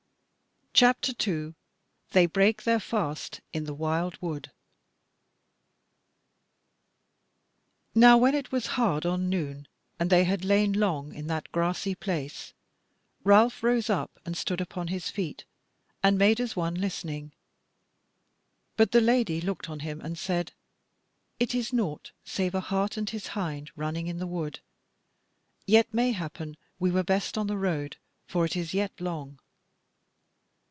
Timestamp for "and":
9.99-10.09, 14.25-14.35, 16.01-16.17, 20.01-20.17, 22.97-23.07